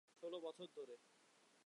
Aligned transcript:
ষোল 0.13 0.33
বছর 0.43 0.67
ধরে? 0.75 0.95